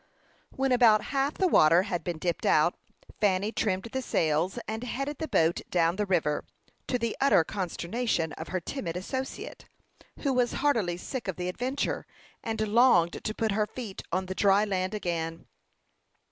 When 0.49 0.71
about 0.71 1.03
half 1.13 1.35
the 1.35 1.47
water 1.47 1.83
had 1.83 2.03
been 2.03 2.17
dipped 2.17 2.47
out, 2.47 2.73
Fanny 3.19 3.51
trimmed 3.51 3.87
the 3.91 4.01
sails, 4.01 4.57
and 4.67 4.83
headed 4.83 5.19
the 5.19 5.27
boat 5.27 5.61
down 5.69 5.95
the 5.95 6.07
river, 6.07 6.43
to 6.87 6.97
the 6.97 7.15
utter 7.21 7.43
consternation 7.43 8.33
of 8.33 8.47
her 8.47 8.59
timid 8.59 8.97
associate, 8.97 9.65
who 10.21 10.33
was 10.33 10.53
heartily 10.53 10.97
sick 10.97 11.27
of 11.27 11.35
the 11.35 11.49
adventure, 11.49 12.07
and 12.43 12.67
longed 12.67 13.23
to 13.23 13.35
put 13.35 13.51
her 13.51 13.67
feet 13.67 14.01
on 14.11 14.25
the 14.25 14.33
dry 14.33 14.65
land 14.65 14.95
again. 14.95 15.45